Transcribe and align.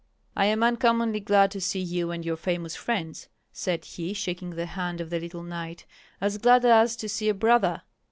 "I 0.35 0.45
am 0.47 0.63
uncommonly 0.63 1.19
glad 1.19 1.51
to 1.51 1.61
see 1.61 1.79
you 1.79 2.09
and 2.09 2.25
your 2.25 2.35
famous 2.35 2.75
friends," 2.75 3.29
said 3.53 3.85
he, 3.85 4.15
shaking 4.15 4.49
the 4.55 4.65
hand 4.65 4.99
of 4.99 5.11
the 5.11 5.19
little 5.19 5.43
knight, 5.43 5.85
"as 6.19 6.39
glad 6.39 6.65
as 6.65 6.95
to 6.95 7.07
see 7.07 7.29
a 7.29 7.35
brother! 7.35 7.83